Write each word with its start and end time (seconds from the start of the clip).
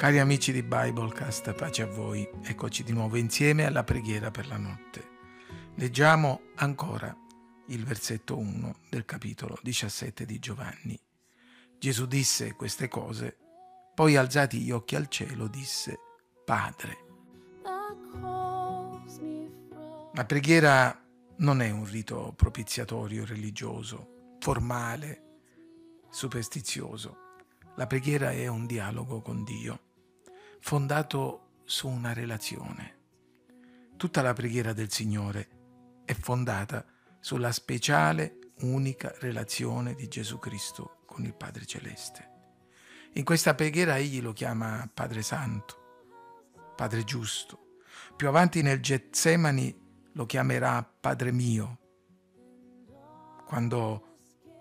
Cari 0.00 0.18
amici 0.18 0.50
di 0.50 0.62
Biblecast, 0.62 1.52
pace 1.52 1.82
a 1.82 1.86
voi. 1.86 2.26
Eccoci 2.44 2.82
di 2.82 2.90
nuovo 2.90 3.18
insieme 3.18 3.66
alla 3.66 3.84
preghiera 3.84 4.30
per 4.30 4.46
la 4.46 4.56
notte. 4.56 5.08
Leggiamo 5.74 6.40
ancora 6.54 7.14
il 7.66 7.84
versetto 7.84 8.38
1 8.38 8.76
del 8.88 9.04
capitolo 9.04 9.58
17 9.60 10.24
di 10.24 10.38
Giovanni. 10.38 10.98
Gesù 11.78 12.06
disse 12.06 12.54
queste 12.54 12.88
cose, 12.88 13.36
poi 13.94 14.16
alzati 14.16 14.60
gli 14.60 14.70
occhi 14.70 14.96
al 14.96 15.08
cielo 15.08 15.48
disse, 15.48 15.98
Padre. 16.46 16.96
La 20.14 20.24
preghiera 20.26 20.98
non 21.36 21.60
è 21.60 21.68
un 21.68 21.84
rito 21.84 22.32
propiziatorio 22.34 23.26
religioso, 23.26 24.36
formale, 24.38 25.24
superstizioso. 26.08 27.18
La 27.76 27.86
preghiera 27.86 28.30
è 28.30 28.46
un 28.46 28.64
dialogo 28.64 29.20
con 29.20 29.44
Dio 29.44 29.88
fondato 30.60 31.62
su 31.64 31.88
una 31.88 32.12
relazione. 32.12 32.98
Tutta 33.96 34.22
la 34.22 34.32
preghiera 34.32 34.72
del 34.72 34.90
Signore 34.90 35.48
è 36.04 36.14
fondata 36.14 36.84
sulla 37.20 37.52
speciale, 37.52 38.38
unica 38.60 39.12
relazione 39.18 39.94
di 39.94 40.08
Gesù 40.08 40.38
Cristo 40.38 41.02
con 41.06 41.24
il 41.24 41.34
Padre 41.34 41.66
Celeste. 41.66 42.28
In 43.14 43.24
questa 43.24 43.54
preghiera 43.54 43.98
egli 43.98 44.20
lo 44.20 44.32
chiama 44.32 44.88
Padre 44.92 45.22
Santo, 45.22 46.72
Padre 46.76 47.04
Giusto. 47.04 47.78
Più 48.16 48.28
avanti 48.28 48.62
nel 48.62 48.80
Getsemani 48.80 49.76
lo 50.12 50.26
chiamerà 50.26 50.82
Padre 50.82 51.32
mio. 51.32 51.78
Quando 53.46 54.06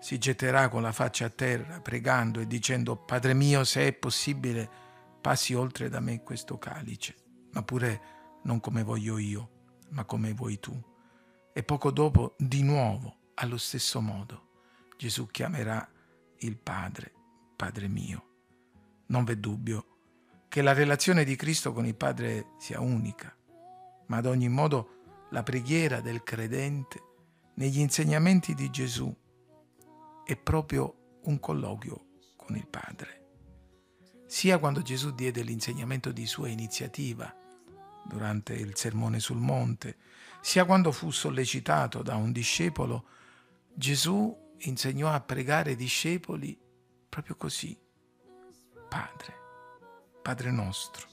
si 0.00 0.18
getterà 0.18 0.68
con 0.68 0.82
la 0.82 0.92
faccia 0.92 1.26
a 1.26 1.30
terra 1.30 1.80
pregando 1.80 2.40
e 2.40 2.46
dicendo 2.46 2.96
Padre 2.96 3.32
mio 3.32 3.64
se 3.64 3.86
è 3.86 3.92
possibile 3.92 4.83
passi 5.24 5.54
oltre 5.54 5.88
da 5.88 6.00
me 6.00 6.22
questo 6.22 6.58
calice, 6.58 7.16
ma 7.52 7.62
pure 7.62 8.40
non 8.42 8.60
come 8.60 8.82
voglio 8.82 9.16
io, 9.16 9.78
ma 9.92 10.04
come 10.04 10.34
vuoi 10.34 10.60
tu. 10.60 10.78
E 11.50 11.62
poco 11.62 11.90
dopo, 11.90 12.34
di 12.36 12.62
nuovo, 12.62 13.30
allo 13.36 13.56
stesso 13.56 14.02
modo, 14.02 14.50
Gesù 14.98 15.28
chiamerà 15.28 15.90
il 16.40 16.58
Padre, 16.58 17.10
Padre 17.56 17.88
mio. 17.88 18.26
Non 19.06 19.24
v'è 19.24 19.36
dubbio 19.36 19.86
che 20.46 20.60
la 20.60 20.74
relazione 20.74 21.24
di 21.24 21.36
Cristo 21.36 21.72
con 21.72 21.86
il 21.86 21.96
Padre 21.96 22.48
sia 22.58 22.80
unica, 22.80 23.34
ma 24.08 24.18
ad 24.18 24.26
ogni 24.26 24.50
modo 24.50 25.28
la 25.30 25.42
preghiera 25.42 26.02
del 26.02 26.22
credente 26.22 27.00
negli 27.54 27.78
insegnamenti 27.78 28.52
di 28.52 28.68
Gesù 28.68 29.10
è 30.22 30.36
proprio 30.36 31.20
un 31.22 31.40
colloquio 31.40 32.08
con 32.36 32.56
il 32.56 32.68
Padre 32.68 33.23
sia 34.34 34.58
quando 34.58 34.82
Gesù 34.82 35.14
diede 35.14 35.42
l'insegnamento 35.42 36.10
di 36.10 36.26
sua 36.26 36.48
iniziativa 36.48 37.32
durante 38.02 38.52
il 38.52 38.74
sermone 38.74 39.20
sul 39.20 39.36
monte, 39.36 39.96
sia 40.40 40.64
quando 40.64 40.90
fu 40.90 41.12
sollecitato 41.12 42.02
da 42.02 42.16
un 42.16 42.32
discepolo, 42.32 43.04
Gesù 43.72 44.36
insegnò 44.62 45.08
a 45.12 45.20
pregare 45.20 45.70
i 45.70 45.76
discepoli 45.76 46.58
proprio 47.08 47.36
così, 47.36 47.78
Padre, 48.88 49.34
Padre 50.20 50.50
nostro. 50.50 51.06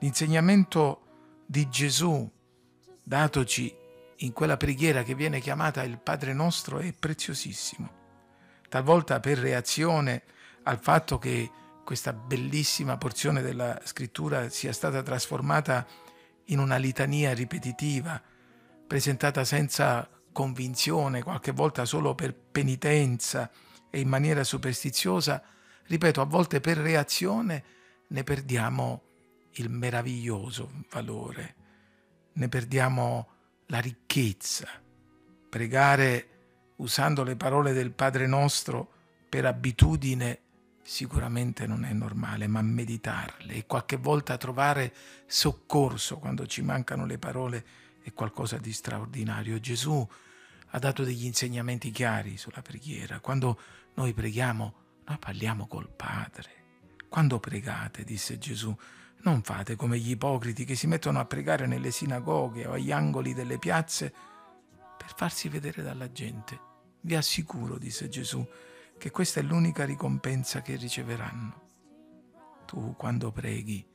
L'insegnamento 0.00 1.44
di 1.46 1.66
Gesù 1.70 2.30
datoci 3.02 3.74
in 4.16 4.32
quella 4.34 4.58
preghiera 4.58 5.02
che 5.02 5.14
viene 5.14 5.40
chiamata 5.40 5.82
il 5.82 5.98
Padre 5.98 6.34
nostro 6.34 6.78
è 6.78 6.92
preziosissimo. 6.92 7.90
Talvolta 8.68 9.18
per 9.18 9.38
reazione 9.38 10.24
al 10.64 10.78
fatto 10.78 11.16
che 11.16 11.50
questa 11.84 12.12
bellissima 12.12 12.96
porzione 12.96 13.42
della 13.42 13.80
scrittura 13.84 14.48
sia 14.48 14.72
stata 14.72 15.02
trasformata 15.02 15.86
in 16.46 16.58
una 16.58 16.76
litania 16.76 17.32
ripetitiva, 17.32 18.20
presentata 18.86 19.44
senza 19.44 20.08
convinzione, 20.32 21.22
qualche 21.22 21.52
volta 21.52 21.84
solo 21.84 22.14
per 22.14 22.34
penitenza 22.34 23.50
e 23.90 24.00
in 24.00 24.08
maniera 24.08 24.42
superstiziosa, 24.42 25.42
ripeto, 25.86 26.20
a 26.20 26.24
volte 26.24 26.60
per 26.60 26.78
reazione 26.78 27.64
ne 28.08 28.24
perdiamo 28.24 29.02
il 29.52 29.70
meraviglioso 29.70 30.84
valore, 30.90 31.54
ne 32.32 32.48
perdiamo 32.48 33.28
la 33.66 33.78
ricchezza. 33.78 34.68
Pregare 35.48 36.28
usando 36.76 37.22
le 37.22 37.36
parole 37.36 37.72
del 37.72 37.92
Padre 37.92 38.26
nostro 38.26 38.90
per 39.28 39.46
abitudine 39.46 40.40
sicuramente 40.84 41.66
non 41.66 41.84
è 41.84 41.92
normale, 41.92 42.46
ma 42.46 42.60
meditarle 42.60 43.54
e 43.54 43.66
qualche 43.66 43.96
volta 43.96 44.36
trovare 44.36 44.94
soccorso 45.26 46.18
quando 46.18 46.46
ci 46.46 46.62
mancano 46.62 47.06
le 47.06 47.18
parole 47.18 47.64
è 48.02 48.12
qualcosa 48.12 48.58
di 48.58 48.72
straordinario. 48.72 49.58
Gesù 49.58 50.06
ha 50.68 50.78
dato 50.78 51.02
degli 51.02 51.24
insegnamenti 51.24 51.90
chiari 51.90 52.36
sulla 52.36 52.60
preghiera. 52.60 53.20
Quando 53.20 53.58
noi 53.94 54.12
preghiamo, 54.12 54.74
noi 55.06 55.18
parliamo 55.18 55.66
col 55.66 55.88
Padre. 55.88 56.62
Quando 57.08 57.40
pregate, 57.40 58.04
disse 58.04 58.38
Gesù, 58.38 58.76
non 59.22 59.42
fate 59.42 59.76
come 59.76 59.98
gli 59.98 60.10
ipocriti 60.10 60.66
che 60.66 60.74
si 60.74 60.86
mettono 60.86 61.18
a 61.18 61.24
pregare 61.24 61.66
nelle 61.66 61.90
sinagoghe 61.90 62.66
o 62.66 62.72
agli 62.72 62.92
angoli 62.92 63.32
delle 63.32 63.58
piazze 63.58 64.12
per 64.98 65.14
farsi 65.16 65.48
vedere 65.48 65.82
dalla 65.82 66.12
gente. 66.12 66.60
Vi 67.00 67.14
assicuro, 67.14 67.78
disse 67.78 68.08
Gesù, 68.08 68.46
che 69.04 69.10
questa 69.10 69.40
è 69.40 69.42
l'unica 69.42 69.84
ricompensa 69.84 70.62
che 70.62 70.76
riceveranno. 70.76 72.62
Tu, 72.64 72.96
quando 72.96 73.32
preghi, 73.32 73.86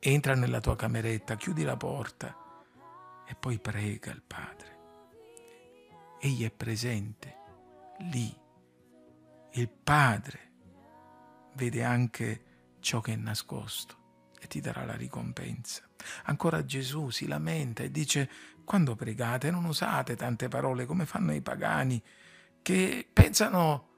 entra 0.00 0.34
nella 0.34 0.58
tua 0.58 0.74
cameretta, 0.74 1.36
chiudi 1.36 1.62
la 1.62 1.76
porta 1.76 2.36
e 3.24 3.36
poi 3.36 3.60
prega 3.60 4.10
il 4.10 4.24
Padre. 4.26 4.78
Egli 6.18 6.44
è 6.44 6.50
presente 6.50 7.36
lì. 8.10 8.36
Il 9.52 9.68
Padre 9.68 10.50
vede 11.54 11.84
anche 11.84 12.44
ciò 12.80 13.00
che 13.00 13.12
è 13.12 13.16
nascosto 13.16 14.30
e 14.40 14.48
ti 14.48 14.60
darà 14.60 14.84
la 14.84 14.96
ricompensa. 14.96 15.88
Ancora 16.24 16.64
Gesù 16.64 17.10
si 17.10 17.28
lamenta 17.28 17.84
e 17.84 17.92
dice, 17.92 18.28
quando 18.64 18.96
pregate 18.96 19.52
non 19.52 19.66
usate 19.66 20.16
tante 20.16 20.48
parole 20.48 20.84
come 20.84 21.06
fanno 21.06 21.32
i 21.32 21.42
pagani 21.42 22.02
che 22.60 23.08
pensano 23.12 23.90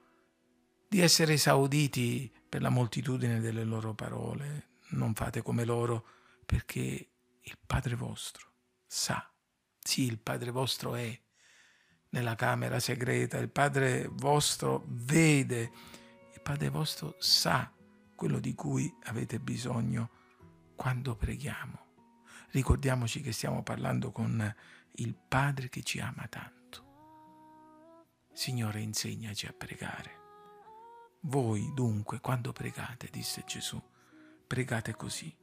di 0.95 1.01
essere 1.01 1.33
esauditi 1.33 2.33
per 2.49 2.63
la 2.63 2.69
moltitudine 2.69 3.41
delle 3.41 3.65
loro 3.65 3.95
parole. 3.95 4.69
Non 4.91 5.13
fate 5.13 5.43
come 5.43 5.65
loro, 5.65 6.07
perché 6.47 7.11
il 7.41 7.59
Padre 7.67 7.97
vostro 7.97 8.53
sa. 8.87 9.29
Sì, 9.81 10.05
il 10.05 10.21
Padre 10.21 10.53
vostro 10.53 10.95
è 10.95 11.21
nella 12.11 12.37
camera 12.37 12.79
segreta, 12.79 13.39
il 13.39 13.51
Padre 13.51 14.07
vostro 14.09 14.85
vede, 14.87 15.73
il 16.33 16.41
Padre 16.41 16.69
vostro 16.69 17.17
sa 17.19 17.73
quello 18.15 18.39
di 18.39 18.55
cui 18.55 18.89
avete 19.07 19.41
bisogno 19.41 20.11
quando 20.77 21.17
preghiamo. 21.17 21.87
Ricordiamoci 22.51 23.21
che 23.21 23.33
stiamo 23.33 23.65
parlando 23.65 24.13
con 24.13 24.55
il 24.93 25.13
Padre 25.13 25.69
che 25.69 25.83
ci 25.83 25.99
ama 25.99 26.29
tanto. 26.29 26.85
Signore, 28.33 28.79
insegnaci 28.79 29.47
a 29.47 29.53
pregare. 29.53 30.23
Voi 31.27 31.71
dunque, 31.73 32.21
quando 32.21 32.53
pregate, 32.53 33.09
disse 33.11 33.45
Gesù, 33.47 33.81
pregate 34.47 34.95
così. 34.95 35.35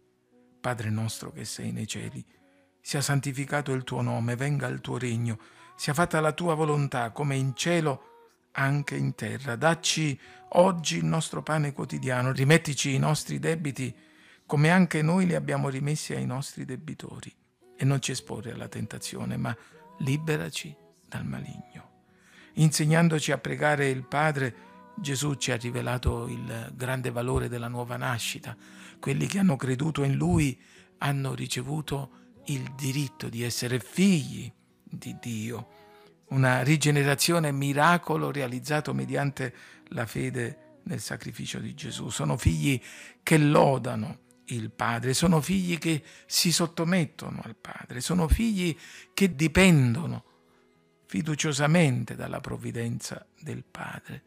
Padre 0.59 0.91
nostro 0.91 1.31
che 1.31 1.43
sei 1.43 1.71
nei 1.71 1.87
cieli, 1.87 2.23
sia 2.79 3.01
santificato 3.01 3.71
il 3.71 3.83
tuo 3.83 4.01
nome, 4.01 4.35
venga 4.35 4.67
il 4.67 4.79
tuo 4.79 4.99
regno, 4.99 5.39
sia 5.75 5.95
fatta 5.95 6.19
la 6.19 6.33
tua 6.33 6.53
volontà, 6.53 7.09
come 7.09 7.35
in 7.35 7.55
cielo, 7.55 8.49
anche 8.51 8.95
in 8.95 9.15
terra. 9.15 9.55
Dacci 9.55 10.19
oggi 10.49 10.97
il 10.97 11.05
nostro 11.05 11.41
pane 11.41 11.73
quotidiano, 11.73 12.31
rimettici 12.31 12.93
i 12.93 12.99
nostri 12.99 13.39
debiti, 13.39 13.95
come 14.45 14.69
anche 14.69 15.01
noi 15.01 15.25
li 15.25 15.33
abbiamo 15.33 15.67
rimessi 15.67 16.13
ai 16.13 16.27
nostri 16.27 16.63
debitori. 16.63 17.33
E 17.75 17.83
non 17.85 17.99
ci 18.01 18.11
esporre 18.11 18.51
alla 18.51 18.67
tentazione, 18.67 19.35
ma 19.35 19.55
liberaci 19.97 20.75
dal 21.07 21.25
maligno. 21.25 21.89
Insegnandoci 22.53 23.31
a 23.31 23.39
pregare 23.39 23.89
il 23.89 24.03
Padre, 24.05 24.69
Gesù 24.95 25.35
ci 25.35 25.51
ha 25.51 25.55
rivelato 25.55 26.27
il 26.27 26.71
grande 26.75 27.11
valore 27.11 27.47
della 27.47 27.67
nuova 27.67 27.97
nascita. 27.97 28.55
Quelli 28.99 29.25
che 29.25 29.39
hanno 29.39 29.55
creduto 29.55 30.03
in 30.03 30.15
Lui 30.15 30.59
hanno 30.99 31.33
ricevuto 31.33 32.19
il 32.45 32.73
diritto 32.75 33.29
di 33.29 33.43
essere 33.43 33.79
figli 33.79 34.51
di 34.83 35.17
Dio. 35.19 35.69
Una 36.29 36.61
rigenerazione 36.61 37.51
miracolo 37.51 38.31
realizzato 38.31 38.93
mediante 38.93 39.53
la 39.89 40.05
fede 40.05 40.79
nel 40.83 40.99
sacrificio 40.99 41.59
di 41.59 41.73
Gesù. 41.73 42.09
Sono 42.09 42.37
figli 42.37 42.79
che 43.23 43.37
lodano 43.37 44.19
il 44.45 44.71
Padre, 44.71 45.13
sono 45.13 45.41
figli 45.41 45.77
che 45.77 46.03
si 46.25 46.51
sottomettono 46.51 47.41
al 47.43 47.55
Padre, 47.55 48.01
sono 48.01 48.27
figli 48.27 48.75
che 49.13 49.35
dipendono 49.35 50.23
fiduciosamente 51.05 52.15
dalla 52.15 52.39
provvidenza 52.39 53.25
del 53.39 53.63
Padre 53.63 54.23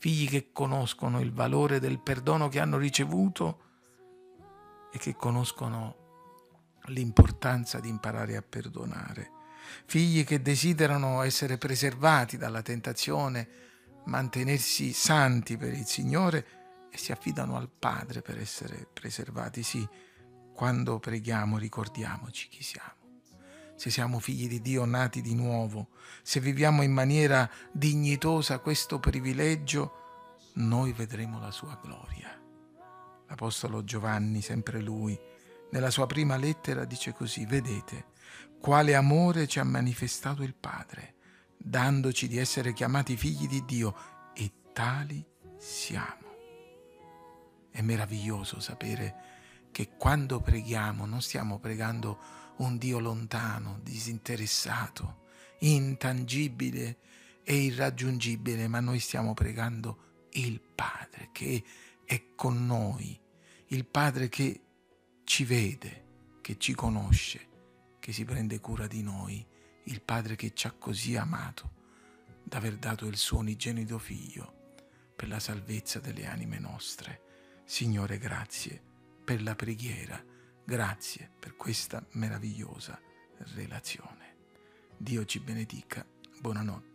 figli 0.00 0.28
che 0.30 0.50
conoscono 0.50 1.20
il 1.20 1.30
valore 1.30 1.78
del 1.78 2.00
perdono 2.00 2.48
che 2.48 2.58
hanno 2.58 2.78
ricevuto 2.78 3.68
e 4.90 4.98
che 4.98 5.14
conoscono 5.14 6.78
l'importanza 6.86 7.80
di 7.80 7.90
imparare 7.90 8.34
a 8.34 8.42
perdonare. 8.42 9.30
Figli 9.84 10.24
che 10.24 10.40
desiderano 10.40 11.20
essere 11.20 11.58
preservati 11.58 12.38
dalla 12.38 12.62
tentazione, 12.62 13.48
mantenersi 14.06 14.94
santi 14.94 15.58
per 15.58 15.74
il 15.74 15.84
Signore 15.84 16.88
e 16.90 16.96
si 16.96 17.12
affidano 17.12 17.56
al 17.56 17.68
Padre 17.68 18.22
per 18.22 18.38
essere 18.38 18.88
preservati. 18.90 19.62
Sì, 19.62 19.86
quando 20.54 20.98
preghiamo 20.98 21.58
ricordiamoci 21.58 22.48
chi 22.48 22.62
siamo. 22.62 22.99
Se 23.80 23.88
siamo 23.88 24.18
figli 24.18 24.46
di 24.46 24.60
Dio 24.60 24.84
nati 24.84 25.22
di 25.22 25.34
nuovo, 25.34 25.88
se 26.20 26.38
viviamo 26.38 26.82
in 26.82 26.92
maniera 26.92 27.50
dignitosa 27.72 28.58
questo 28.58 29.00
privilegio, 29.00 30.48
noi 30.56 30.92
vedremo 30.92 31.40
la 31.40 31.50
sua 31.50 31.80
gloria. 31.82 32.28
L'Apostolo 33.26 33.82
Giovanni, 33.82 34.42
sempre 34.42 34.82
lui, 34.82 35.18
nella 35.70 35.88
sua 35.88 36.04
prima 36.04 36.36
lettera 36.36 36.84
dice 36.84 37.14
così, 37.14 37.46
vedete 37.46 38.08
quale 38.60 38.94
amore 38.94 39.46
ci 39.46 39.60
ha 39.60 39.64
manifestato 39.64 40.42
il 40.42 40.52
Padre, 40.52 41.14
dandoci 41.56 42.28
di 42.28 42.36
essere 42.36 42.74
chiamati 42.74 43.16
figli 43.16 43.48
di 43.48 43.64
Dio 43.64 43.96
e 44.34 44.52
tali 44.74 45.26
siamo. 45.56 46.36
È 47.70 47.80
meraviglioso 47.80 48.60
sapere 48.60 49.14
che 49.70 49.92
quando 49.96 50.40
preghiamo 50.40 51.06
non 51.06 51.22
stiamo 51.22 51.58
pregando 51.58 52.39
un 52.60 52.78
Dio 52.78 52.98
lontano, 52.98 53.80
disinteressato, 53.82 55.22
intangibile 55.60 56.98
e 57.42 57.56
irraggiungibile, 57.56 58.68
ma 58.68 58.80
noi 58.80 58.98
stiamo 58.98 59.34
pregando 59.34 60.28
il 60.32 60.60
Padre 60.60 61.30
che 61.32 61.62
è 62.04 62.22
con 62.34 62.66
noi, 62.66 63.18
il 63.68 63.84
Padre 63.84 64.28
che 64.28 64.60
ci 65.24 65.44
vede, 65.44 66.04
che 66.40 66.58
ci 66.58 66.74
conosce, 66.74 67.48
che 67.98 68.12
si 68.12 68.24
prende 68.24 68.60
cura 68.60 68.86
di 68.86 69.02
noi, 69.02 69.44
il 69.84 70.02
Padre 70.02 70.36
che 70.36 70.52
ci 70.54 70.66
ha 70.66 70.72
così 70.72 71.16
amato 71.16 71.78
da 72.42 72.58
aver 72.58 72.76
dato 72.76 73.06
il 73.06 73.16
suo 73.16 73.38
unigenito 73.38 73.98
figlio 73.98 74.58
per 75.16 75.28
la 75.28 75.40
salvezza 75.40 75.98
delle 75.98 76.26
anime 76.26 76.58
nostre. 76.58 77.22
Signore, 77.64 78.18
grazie 78.18 78.82
per 79.24 79.42
la 79.42 79.54
preghiera, 79.54 80.22
grazie 80.70 81.28
per 81.36 81.56
questa 81.56 82.00
meravigliosa 82.12 82.96
relazione. 83.56 84.36
Dio 84.96 85.24
ci 85.24 85.40
benedica, 85.40 86.06
buonanotte. 86.38 86.89